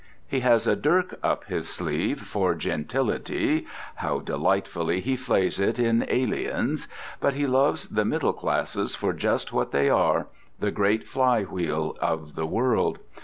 [0.27, 3.67] He has a dirk up his sleeve for Gentility
[3.97, 6.87] (how delightfully he flays it in Aliens)
[7.19, 10.25] but he loves the middle classes for just what they are:
[10.59, 12.97] the great fly wheel of the world.